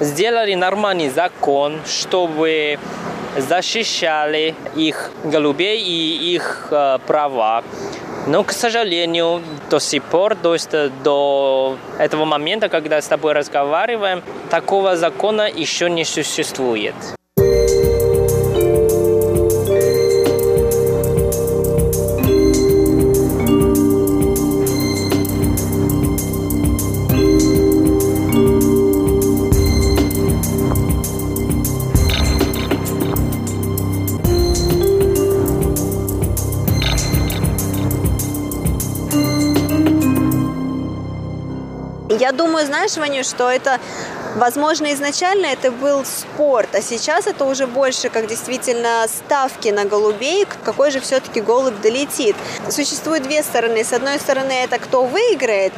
[0.00, 2.78] сделали нормальный закон, чтобы
[3.36, 7.64] защищали их голубей и их э, права.
[8.26, 10.70] Но, к сожалению, до сих пор, то есть
[11.02, 16.94] до этого момента, когда с тобой разговариваем, такого закона еще не существует.
[42.34, 43.80] Думаю, знаешь, Ваню, что это
[44.34, 50.44] Возможно, изначально это был спорт, а сейчас это уже больше как действительно ставки на голубей,
[50.64, 52.34] какой же все-таки голубь долетит.
[52.68, 53.84] Существует две стороны.
[53.84, 55.72] С одной стороны, это кто выиграет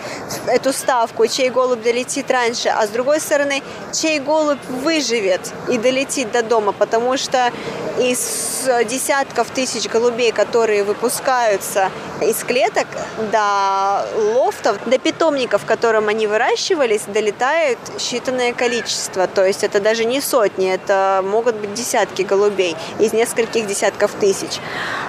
[0.47, 6.33] эту ставку, чей голубь долетит раньше, а с другой стороны, чей голубь выживет и долетит
[6.33, 7.53] до дома, потому что
[7.99, 12.87] из десятков тысяч голубей, которые выпускаются из клеток
[13.31, 19.81] до лофтов, до питомников, в котором они выращивались, долетают считанные огромное количество, то есть это
[19.81, 24.61] даже не сотни, это могут быть десятки голубей из нескольких десятков тысяч.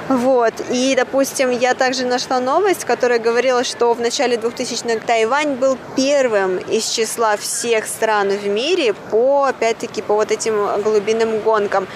[0.10, 0.54] Вот.
[0.70, 6.58] И, допустим, я также нашла новость, которая говорила, что в начале 2000-х Тайвань был первым
[6.58, 11.88] из числа всех стран в мире по, опять-таки, по вот этим голубиным гонкам.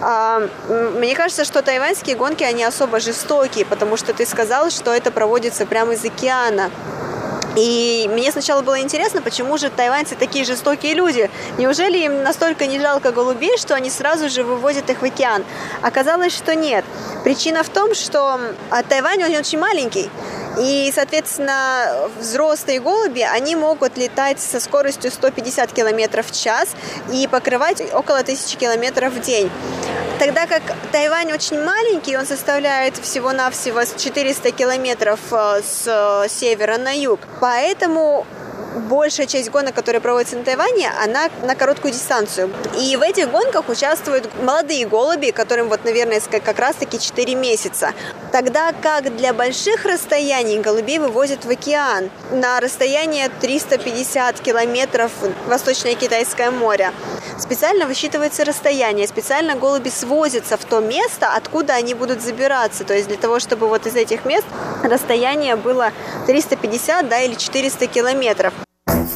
[0.00, 0.37] А,
[0.68, 5.66] мне кажется, что тайваньские гонки, они особо жестокие, потому что ты сказал, что это проводится
[5.66, 6.70] прямо из океана.
[7.56, 11.28] И мне сначала было интересно, почему же тайваньцы такие жестокие люди.
[11.56, 15.44] Неужели им настолько не жалко голубей, что они сразу же вывозят их в океан?
[15.82, 16.84] Оказалось, что нет.
[17.24, 18.38] Причина в том, что
[18.70, 20.08] а, Тайвань он очень маленький.
[20.60, 26.70] И, соответственно, взрослые голуби, они могут летать со скоростью 150 км в час
[27.12, 29.50] и покрывать около 1000 км в день.
[30.18, 36.90] Тогда как Тайвань очень маленький, он составляет всего-навсего 400 километров э, с э, севера на
[36.90, 37.20] юг.
[37.40, 38.26] Поэтому
[38.88, 42.52] большая часть гонок, которые проводятся на Тайване, она на короткую дистанцию.
[42.78, 47.92] И в этих гонках участвуют молодые голуби, которым вот, наверное, как раз-таки 4 месяца.
[48.32, 55.10] Тогда как для больших расстояний голубей вывозят в океан на расстояние 350 километров
[55.46, 56.92] Восточное Китайское море.
[57.38, 62.84] Специально высчитывается расстояние, специально голуби свозятся в то место, откуда они будут забираться.
[62.84, 64.46] То есть для того, чтобы вот из этих мест
[64.82, 65.92] расстояние было
[66.26, 68.52] 350 да, или 400 километров.
[68.88, 69.10] Ванюш,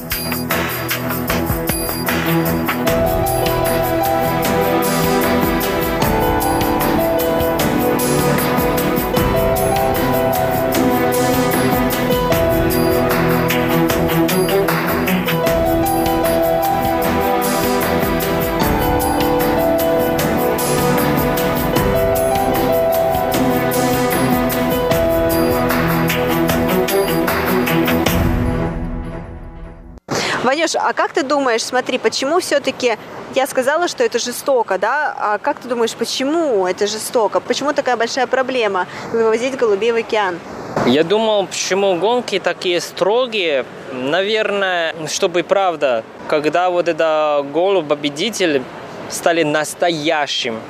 [30.92, 32.98] а как ты думаешь, смотри, почему все-таки
[33.34, 35.14] я сказала, что это жестоко, да?
[35.18, 37.40] А как ты думаешь, почему это жестоко?
[37.40, 40.38] Почему такая большая проблема вывозить голубей в океан?
[40.84, 43.64] Я думал, почему гонки такие строгие.
[43.90, 48.62] Наверное, чтобы правда, когда вот это голубь-победитель
[49.08, 50.60] стали настоящим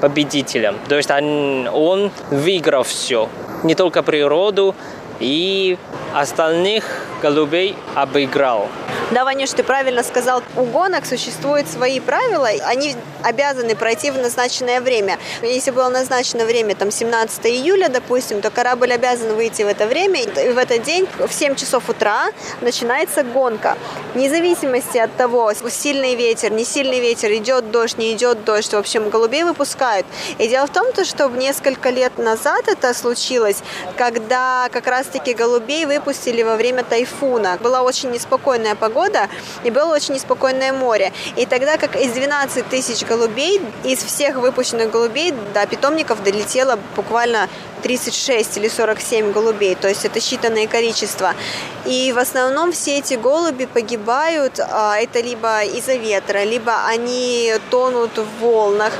[0.00, 0.78] победителем.
[0.88, 3.28] То есть он, он выиграл все.
[3.62, 4.74] Не только природу,
[5.20, 5.76] и
[6.14, 6.84] остальных
[7.22, 8.68] голубей обыграл.
[9.12, 10.42] Да, Ванюш, ты правильно сказал.
[10.56, 12.48] У гонок существуют свои правила.
[12.64, 15.16] Они обязаны пройти в назначенное время.
[15.42, 20.22] Если было назначено время там 17 июля, допустим, то корабль обязан выйти в это время.
[20.22, 22.30] И в этот день в 7 часов утра
[22.60, 23.78] начинается гонка.
[24.14, 28.72] Вне зависимости от того, сильный ветер, не сильный ветер, идет дождь, не идет дождь.
[28.72, 30.04] В общем, голубей выпускают.
[30.38, 33.58] И дело в том, что несколько лет назад это случилось,
[33.96, 37.56] когда как раз-таки голубей выпустили во время тайфуна.
[37.62, 39.28] Была очень неспокойная погода года,
[39.62, 41.12] и было очень неспокойное море.
[41.36, 47.48] И тогда как из 12 тысяч голубей, из всех выпущенных голубей до питомников долетело буквально
[47.82, 51.34] 36 или 47 голубей, то есть это считанное количество.
[51.86, 58.18] И в основном все эти голуби погибают, а, это либо из-за ветра, либо они тонут
[58.18, 58.92] в волнах,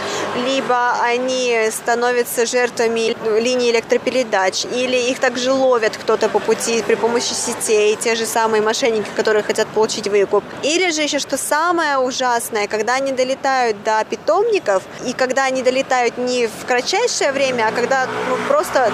[0.47, 7.33] либо они становятся жертвами линии электропередач, или их также ловят кто-то по пути при помощи
[7.33, 10.45] сетей, те же самые мошенники, которые хотят получить выкуп.
[10.63, 16.19] Или же еще что самое ужасное, когда они долетают до питомников, и когда они долетают
[16.19, 18.93] не в кратчайшее время, а когда ну, просто просто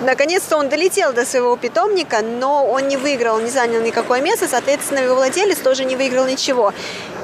[0.00, 4.98] Наконец-то он долетел до своего питомника, но он не выиграл, не занял никакое место, соответственно,
[4.98, 6.74] его владелец тоже не выиграл ничего.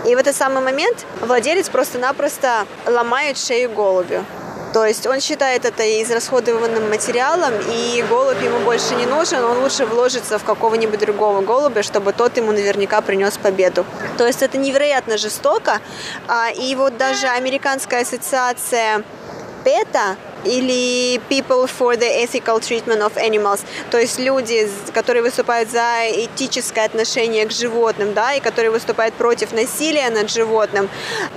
[0.06, 4.24] И в этот самый момент владелец просто-напросто ломает шею голубю.
[4.72, 9.84] То есть он считает это израсходованным материалом, и голубь ему больше не нужен, он лучше
[9.84, 13.84] вложится в какого-нибудь другого голубя, чтобы тот ему наверняка принес победу.
[14.16, 15.80] То есть это невероятно жестоко.
[16.28, 19.02] А, и вот даже Американская ассоциация
[19.64, 23.60] ПЕТА или People for the Ethical Treatment of Animals,
[23.90, 29.52] то есть люди, которые выступают за этическое отношение к животным, да, и которые выступают против
[29.52, 30.88] насилия над животным.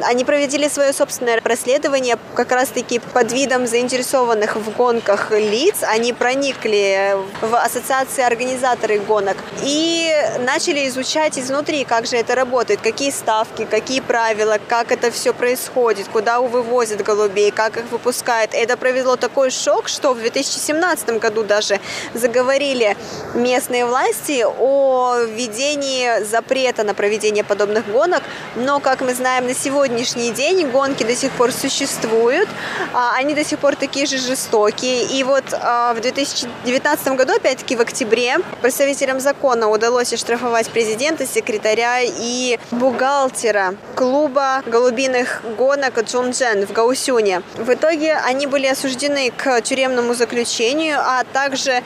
[0.01, 5.83] Они проводили свое собственное расследование как раз-таки под видом заинтересованных в гонках лиц.
[5.83, 13.11] Они проникли в ассоциации организаторы гонок и начали изучать изнутри, как же это работает, какие
[13.11, 18.53] ставки, какие правила, как это все происходит, куда вывозят голубей, как их выпускают.
[18.53, 21.79] Это провело такой шок, что в 2017 году даже
[22.13, 22.95] заговорили
[23.33, 28.21] местные власти о введении запрета на проведение подобных гонок.
[28.55, 32.47] Но, как мы знаем, на сегодняшний день гонки до сих пор существуют.
[32.93, 35.05] А они до сих пор такие же жестокие.
[35.05, 42.01] И вот а, в 2019 году, опять-таки в октябре, представителям закона удалось оштрафовать президента, секретаря
[42.03, 47.41] и бухгалтера клуба голубиных гонок Джунджен в Гаусюне.
[47.55, 51.81] В итоге они были осуждены к тюремному заключению, а также э,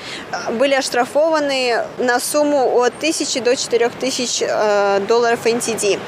[0.54, 6.00] были оштрафованы на сумму от 1000 до 4000 э, долларов NTD.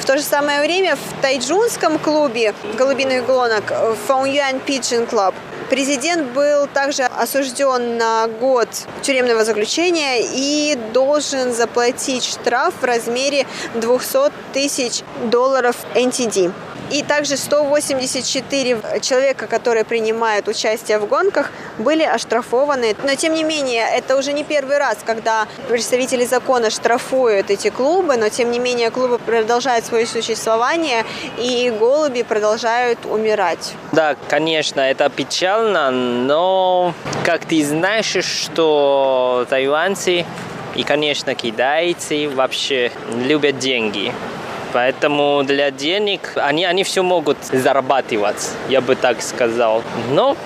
[0.00, 3.72] В то же самое время в тайджунском клубе голубиных гонок
[4.06, 5.34] Фоуюань Pigeon Club
[5.70, 8.68] Президент был также осужден на год
[9.02, 16.54] тюремного заключения и должен заплатить штраф в размере 200 тысяч долларов NTD.
[16.90, 22.96] И также 184 человека, которые принимают участие в гонках, были оштрафованы.
[23.04, 28.16] Но тем не менее, это уже не первый раз, когда представители закона штрафуют эти клубы,
[28.16, 31.04] но тем не менее клубы продолжают свое существование,
[31.36, 33.74] и голуби продолжают умирать.
[33.92, 40.24] Да, конечно, это печально, но как ты знаешь, что тайваньцы
[40.74, 42.90] и, конечно, китайцы вообще
[43.26, 44.12] любят деньги.
[44.72, 49.82] Поэтому для денег они, они все могут зарабатывать, я бы так сказал.
[50.10, 50.36] Но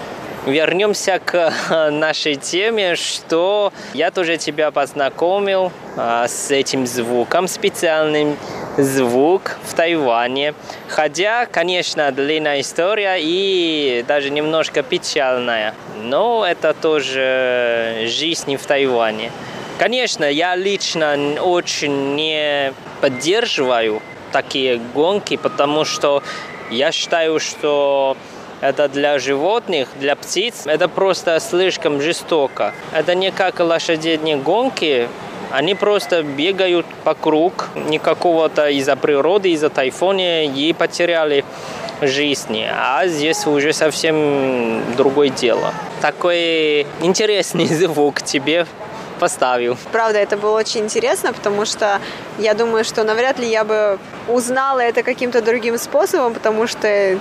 [0.47, 1.53] вернемся к
[1.91, 8.37] нашей теме, что я тоже тебя познакомил а, с этим звуком, специальным
[8.77, 10.55] звук в Тайване.
[10.89, 15.75] Хотя, конечно, длинная история и даже немножко печальная.
[16.03, 19.31] Но это тоже жизнь в Тайване.
[19.79, 24.01] Конечно, я лично очень не поддерживаю
[24.33, 26.23] такие гонки, потому что
[26.71, 28.17] я считаю, что
[28.61, 32.73] это для животных, для птиц, это просто слишком жестоко.
[32.93, 35.09] Это не как лошадиные гонки,
[35.51, 41.45] они просто бегают по круг, никакого-то из-за природы, из-за тайфуна и потеряли
[42.01, 42.67] жизни.
[42.75, 45.75] А здесь уже совсем другое дело.
[46.01, 48.67] Такой интересный звук тебе
[49.23, 49.77] поставил.
[49.93, 52.01] Правда, это было очень интересно, потому что
[52.39, 57.21] я думаю, что навряд ли я бы узнала это каким-то другим способом, потому что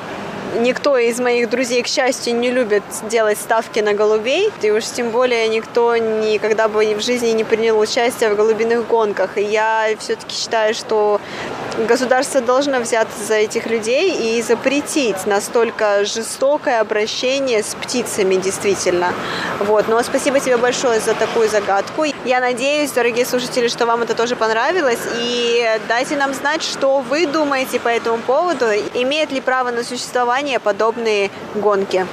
[0.59, 4.51] никто из моих друзей, к счастью, не любит делать ставки на голубей.
[4.63, 9.37] И уж тем более никто никогда бы в жизни не принял участие в голубиных гонках.
[9.37, 11.21] И я все-таки считаю, что
[11.87, 19.13] государство должно взяться за этих людей и запретить настолько жестокое обращение с птицами, действительно.
[19.59, 19.87] Вот.
[19.87, 22.05] Но спасибо тебе большое за такую загадку.
[22.25, 24.99] Я надеюсь, дорогие слушатели, что вам это тоже понравилось.
[25.19, 28.65] И дайте нам знать, что вы думаете по этому поводу.
[28.93, 32.05] Имеет ли право на существование подобные гонки?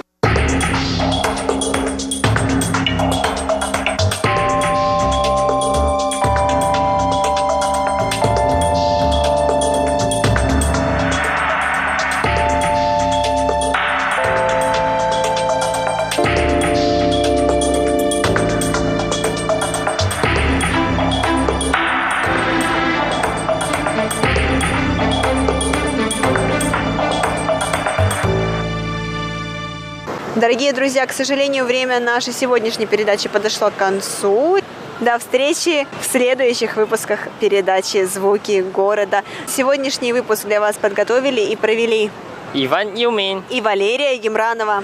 [30.59, 34.59] Дорогие друзья, к сожалению, время нашей сегодняшней передачи подошло к концу.
[34.98, 39.22] До встречи в следующих выпусках передачи «Звуки города».
[39.46, 42.11] Сегодняшний выпуск для вас подготовили и провели
[42.54, 44.82] Иван Юмин и Валерия Гемранова.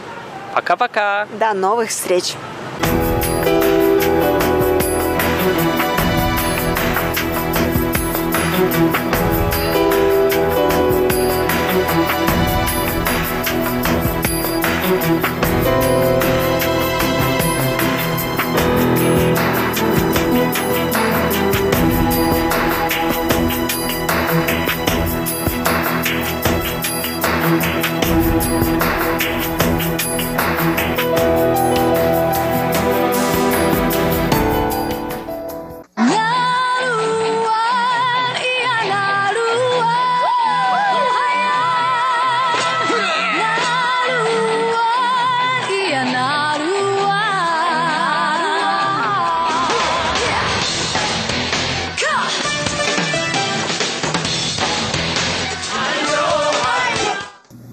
[0.54, 1.26] Пока-пока.
[1.40, 2.34] До новых встреч.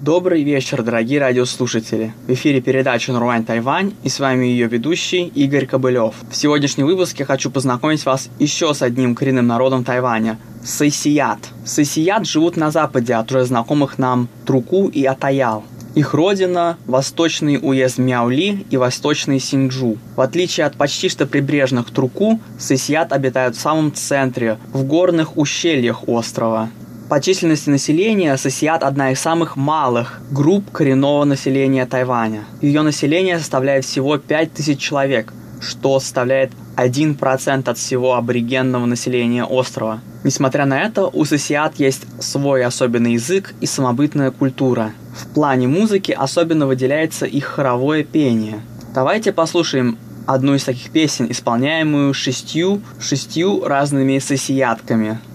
[0.02, 2.12] Добрый вечер, дорогие радиослушатели.
[2.26, 6.16] В эфире передача «Нурвань Тайвань» и с вами ее ведущий Игорь Кобылев.
[6.28, 11.38] В сегодняшнем выпуске хочу познакомить вас еще с одним коренным народом Тайваня– Сайсият.
[11.64, 15.62] Сайсият живут на западе от уже знакомых нам Труку и Атаял.
[15.94, 19.98] Их родина– восточный уезд Мяули и восточный Синджу.
[20.16, 26.08] В отличие от почти что прибрежных Труку, Сайсият обитают в самом центре, в горных ущельях
[26.08, 26.70] острова.
[27.12, 32.44] По численности населения Сосиат одна из самых малых групп коренного населения Тайваня.
[32.62, 40.00] Ее население составляет всего 5000 человек, что составляет 1% от всего аборигенного населения острова.
[40.24, 44.92] Несмотря на это, у Сосиат есть свой особенный язык и самобытная культура.
[45.14, 48.62] В плане музыки особенно выделяется их хоровое пение.
[48.94, 55.20] Давайте послушаем одну из таких песен, исполняемую шестью, шестью разными сосиятками–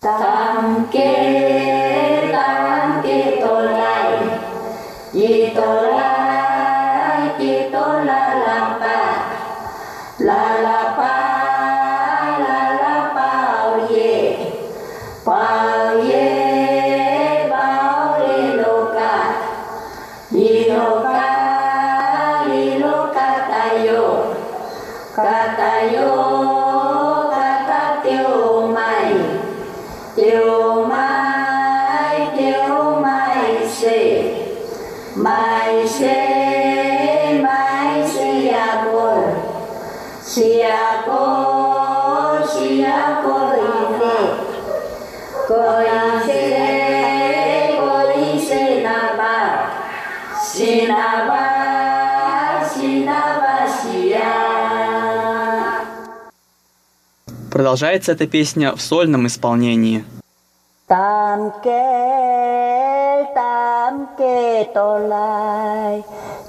[0.00, 2.15] tam kết.
[57.50, 60.04] Продолжается эта песня в сольном исполнении.
[60.86, 61.86] Tam ke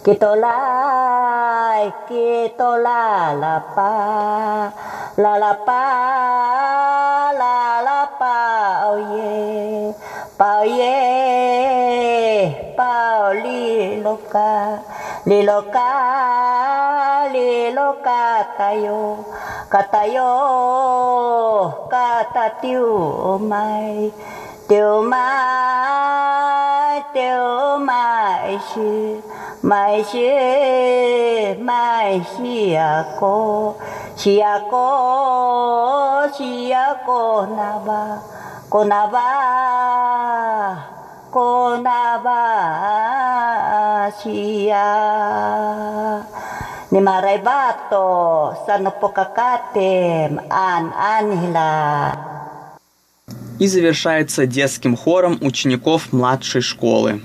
[0.08, 4.72] 给多来，给多啦啦吧，
[5.18, 9.93] 啦啦吧，啦啦吧，耶，
[10.38, 14.80] 宝耶，宝里罗嘎，
[15.26, 19.18] 里罗嘎，里罗嘎，卡哟，
[19.70, 24.10] 卡哟，卡丢麦。
[24.68, 25.28] tiểu ma
[27.13, 28.38] tiểu ma
[28.76, 29.22] sư
[29.61, 30.20] mai sư
[31.59, 33.74] mai sư à cô
[34.15, 38.18] sư à cô sư à cô na ba
[38.70, 40.76] cô na ba
[41.32, 42.43] cô na ba
[50.49, 52.15] an an hila.
[53.60, 57.22] И завершается детским хором учеников младшей школы.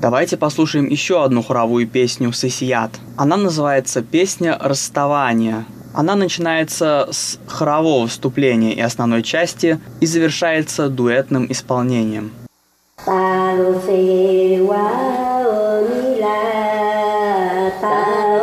[0.00, 2.90] Давайте послушаем еще одну хоровую песню «Сесият».
[3.18, 5.66] Она называется «Песня расставания».
[5.92, 12.32] Она начинается с хорового вступления и основной части и завершается дуэтным исполнением.
[17.82, 18.39] Ia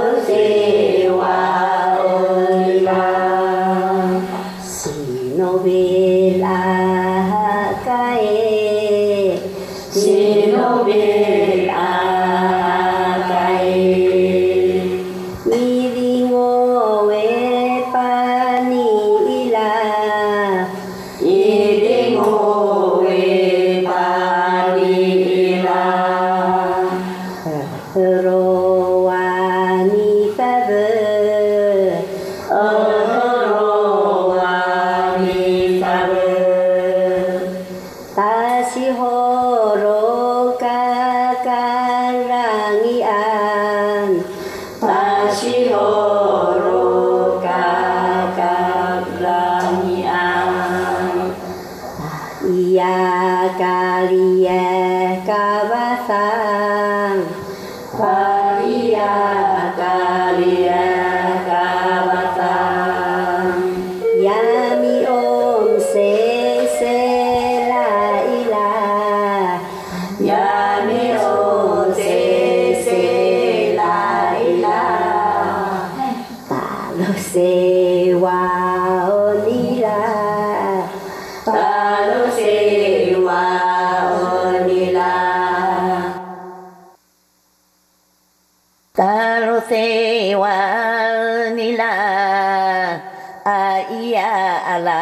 [94.85, 95.01] la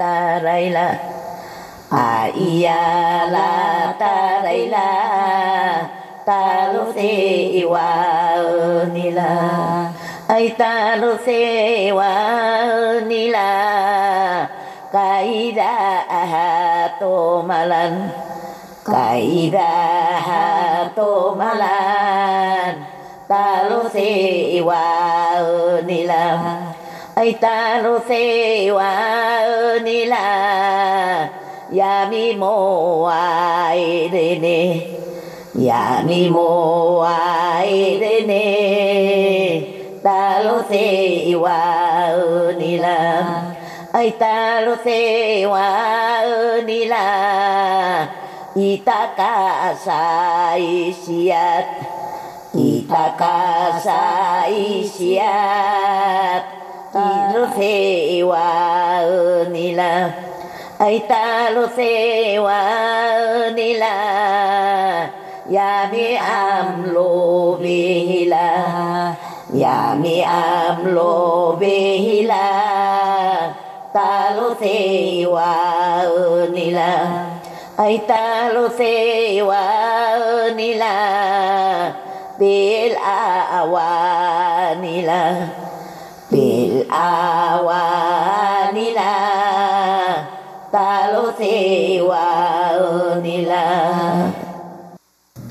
[0.00, 0.14] ta
[0.44, 0.88] dai la
[6.28, 6.42] ta
[6.72, 7.88] lu se wa
[8.94, 9.32] ni la
[10.34, 11.40] ai ta lu se
[11.98, 12.12] wa
[13.10, 13.50] ni la
[14.94, 15.72] kaida
[17.00, 17.14] to
[17.48, 17.94] malan
[18.90, 19.72] kai da
[20.26, 20.44] ha
[20.98, 21.10] to
[21.40, 22.74] malan
[23.30, 24.08] ta lu se
[24.68, 24.82] wa
[25.88, 26.22] ni la
[27.16, 31.30] 板の世話にら
[31.72, 34.98] 闇もあいでね。
[35.54, 40.00] 闇もあいでね。
[40.02, 43.54] たろ世話にら
[43.92, 48.08] あいたろ世話にら
[48.56, 51.60] いたかさいしや。
[52.54, 56.59] いたかさいしや。
[56.90, 58.50] lusewa
[59.50, 60.10] nila
[60.78, 62.58] aita lusewa
[63.54, 63.94] nila
[65.50, 68.50] yami amlo vihila
[69.54, 72.46] yami amlo vihila
[73.94, 75.46] ta lusewa
[76.50, 76.90] nila
[77.78, 79.62] aita lusewa
[80.58, 80.94] nila
[82.38, 84.10] bil awanila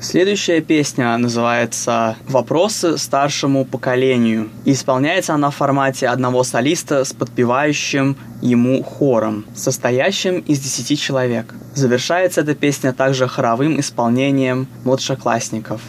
[0.00, 4.48] Следующая песня называется «Вопросы старшему поколению».
[4.64, 11.54] И исполняется она в формате одного солиста с подпевающим ему хором, состоящим из десяти человек.
[11.74, 15.82] Завершается эта песня также хоровым исполнением младшеклассников.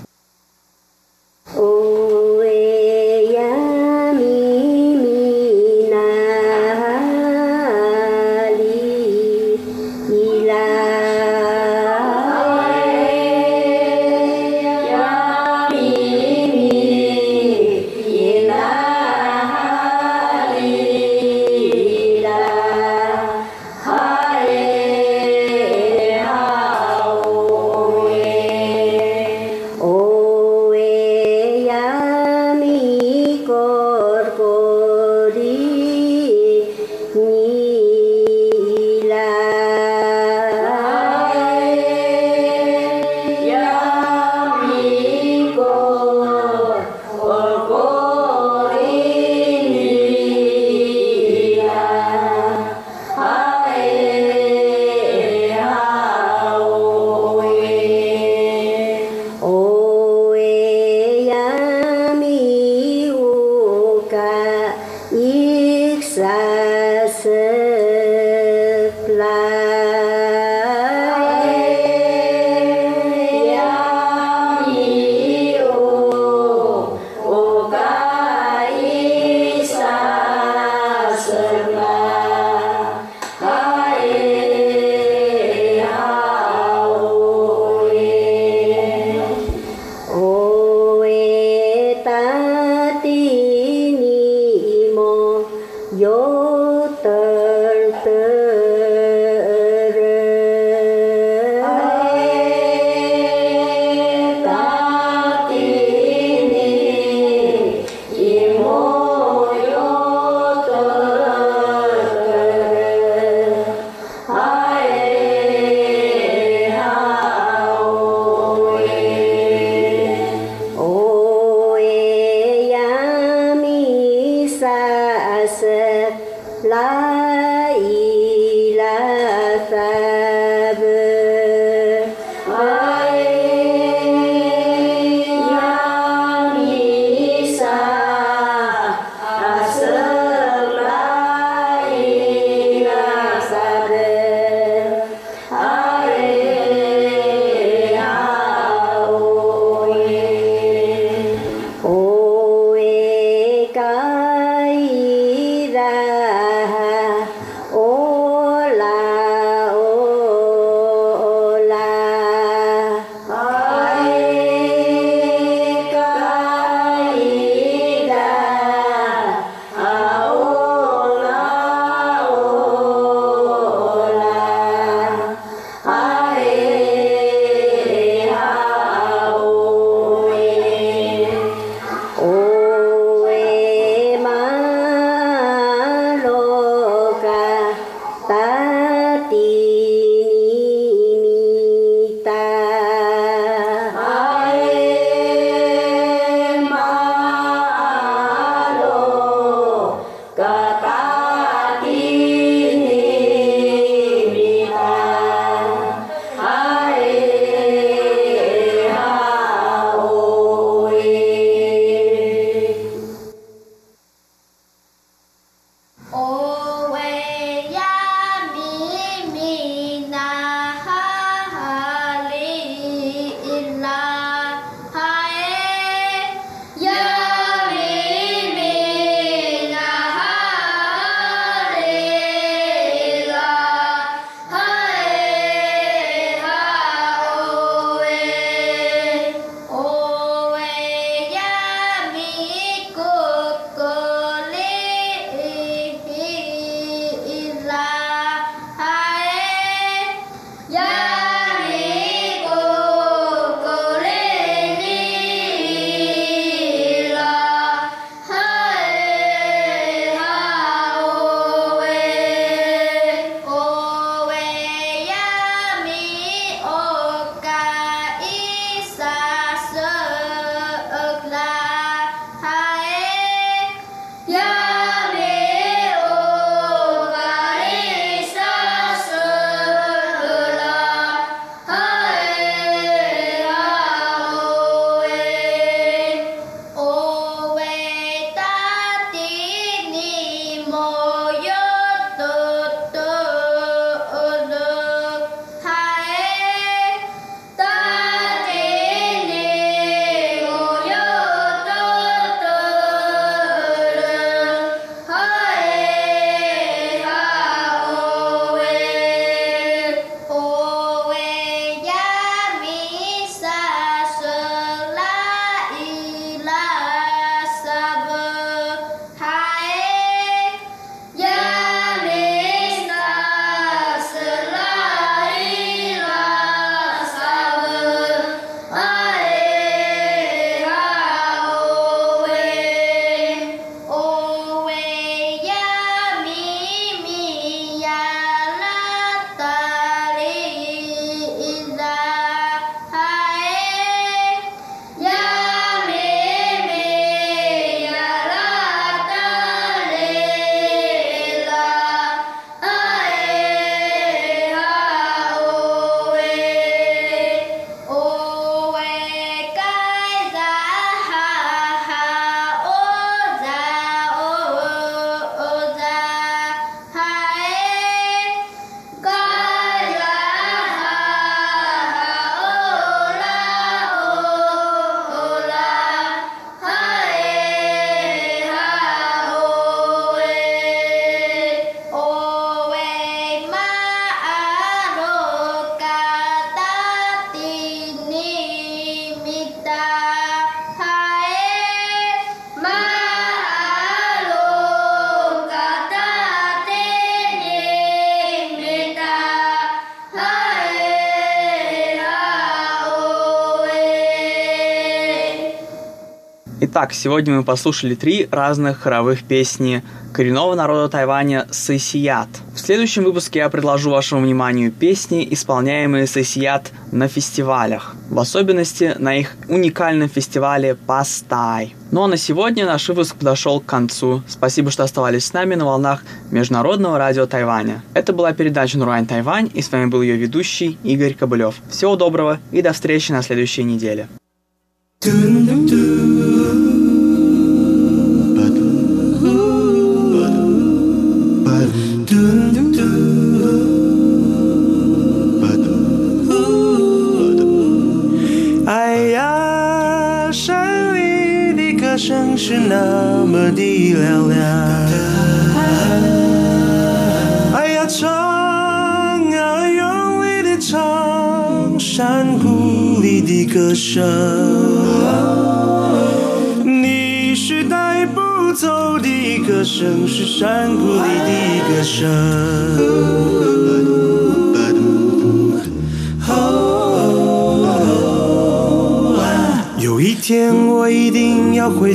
[406.81, 412.27] Итак, сегодня мы послушали три разных хоровых песни коренного народа Тайваня «Сысият».
[412.55, 419.15] В следующем выпуске я предложу вашему вниманию песни, исполняемые «Сысият» на фестивалях, в особенности на
[419.15, 421.75] их уникальном фестивале «Пастай».
[421.91, 424.23] Ну а на сегодня наш выпуск подошел к концу.
[424.27, 427.83] Спасибо, что оставались с нами на волнах Международного радио Тайваня.
[427.93, 431.57] Это была передача Нурайн Тайвань, и с вами был ее ведущий Игорь Кобылев.
[431.69, 434.07] Всего доброго и до встречи на следующей неделе.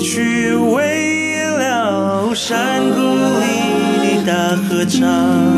[0.07, 3.01] 去，为了山谷
[3.41, 5.56] 里的大合唱。